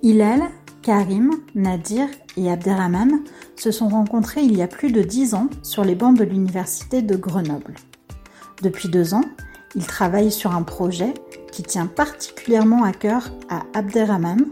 [0.00, 0.42] Hilal,
[0.82, 3.20] Karim, Nadir et Abderrahman
[3.56, 7.02] se sont rencontrés il y a plus de dix ans sur les bancs de l'université
[7.02, 7.74] de Grenoble.
[8.62, 9.24] Depuis deux ans,
[9.74, 11.14] ils travaillent sur un projet
[11.50, 14.46] qui tient particulièrement à cœur à Abderrahman,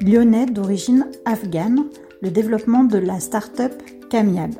[0.00, 1.86] lyonnais d'origine afghane,
[2.22, 3.72] le développement de la start-up
[4.10, 4.54] Camiab.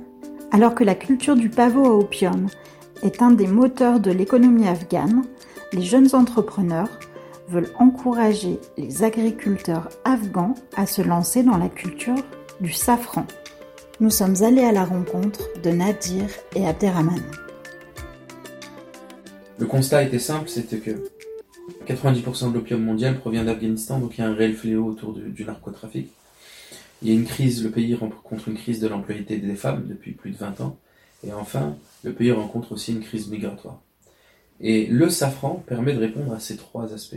[0.50, 2.48] Alors que la culture du pavot à opium
[3.04, 5.22] est un des moteurs de l'économie afghane,
[5.72, 6.90] les jeunes entrepreneurs
[7.48, 12.22] veulent encourager les agriculteurs afghans à se lancer dans la culture
[12.60, 13.26] du safran.
[14.00, 17.22] Nous sommes allés à la rencontre de Nadir et Abderrahman.
[19.58, 21.10] Le constat était simple, c'était que
[21.86, 25.44] 90% de l'opium mondial provient d'Afghanistan, donc il y a un réel fléau autour du,
[25.44, 26.10] narcotrafic.
[27.02, 30.12] Il y a une crise, le pays rencontre une crise de l'employabilité des femmes depuis
[30.12, 30.76] plus de 20 ans.
[31.26, 33.80] Et enfin, le pays rencontre aussi une crise migratoire.
[34.60, 37.16] Et le safran permet de répondre à ces trois aspects.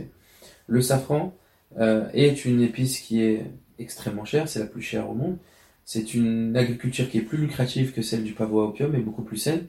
[0.66, 1.34] Le safran
[1.78, 3.44] euh, est une épice qui est
[3.78, 5.36] extrêmement chère, c'est la plus chère au monde.
[5.84, 9.22] C'est une agriculture qui est plus lucrative que celle du pavot à opium et beaucoup
[9.22, 9.66] plus saine.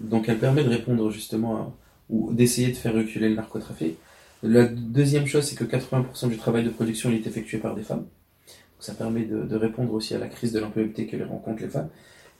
[0.00, 1.72] Donc elle permet de répondre justement à,
[2.08, 3.96] ou d'essayer de faire reculer le narcotrafic.
[4.42, 8.06] La deuxième chose, c'est que 80% du travail de production est effectué par des femmes.
[8.46, 11.62] Donc ça permet de, de, répondre aussi à la crise de l'employabilité que les rencontrent
[11.62, 11.90] les femmes.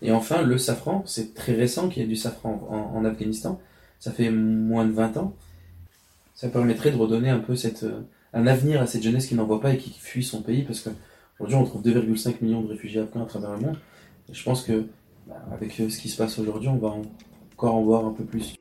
[0.02, 3.60] Et enfin, le safran, c'est très récent qu'il y ait du safran en, Afghanistan.
[3.98, 5.34] Ça fait moins de 20 ans.
[6.40, 7.84] Ça permettrait de redonner un peu cette,
[8.32, 10.80] un avenir à cette jeunesse qui n'en voit pas et qui fuit son pays parce
[10.80, 13.76] qu'aujourd'hui on trouve 2,5 millions de réfugiés afghans à travers le monde.
[14.30, 14.86] Et je pense que
[15.26, 16.94] bah, avec ce qui se passe aujourd'hui, on va
[17.52, 18.54] encore en voir un peu plus.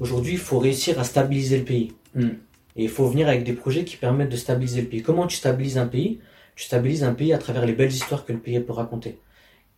[0.00, 1.92] Aujourd'hui, il faut réussir à stabiliser le pays.
[2.16, 2.30] Mm.
[2.74, 5.02] Et il faut venir avec des projets qui permettent de stabiliser le pays.
[5.02, 6.18] Comment tu stabilises un pays?
[6.56, 9.20] Tu stabilises un pays à travers les belles histoires que le pays peut raconter.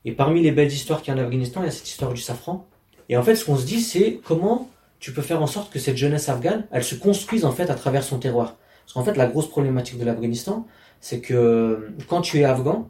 [0.06, 2.15] Et parmi les belles histoires qu'il y a en Afghanistan, il y a cette histoire
[2.15, 2.67] du safran.
[3.11, 4.71] Et en fait, ce qu'on se dit, c'est comment
[5.01, 7.75] tu peux faire en sorte que cette jeunesse afghane, elle se construise en fait à
[7.75, 8.57] travers son terroir.
[8.85, 10.67] Parce qu'en fait, la grosse problématique de l'Afghanistan,
[11.01, 12.89] c'est que quand tu es afghan,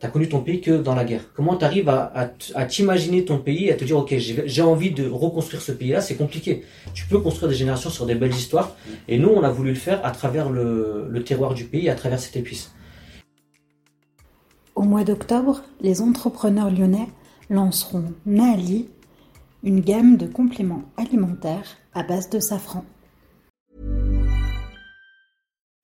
[0.00, 1.32] tu as connu ton pays que dans la guerre.
[1.34, 2.12] Comment tu arrives à,
[2.54, 6.14] à, t'imaginer ton pays, à te dire, ok, j'ai envie de reconstruire ce pays-là, c'est
[6.14, 6.64] compliqué.
[6.94, 8.76] Tu peux construire des générations sur des belles histoires.
[9.08, 11.94] Et nous, on a voulu le faire à travers le, le terroir du pays, à
[11.94, 12.72] travers cette épice.
[14.76, 17.08] Au mois d'octobre, les entrepreneurs lyonnais
[17.50, 18.88] lanceront Naali,
[19.68, 22.84] une gamme de compléments alimentaires à base de safran.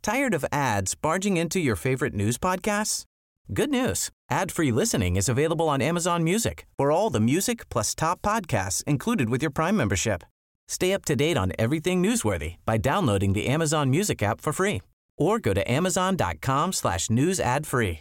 [0.02, 3.04] Tired of ads barging into your favorite news podcasts?
[3.52, 4.10] Good news.
[4.30, 9.28] Ad-free listening is available on Amazon Music for all the music plus top podcasts included
[9.28, 10.24] with your Prime membership.
[10.66, 14.80] Stay up to date on everything newsworthy by downloading the Amazon Music app for free
[15.18, 18.00] or go to amazon.com slash news ad free.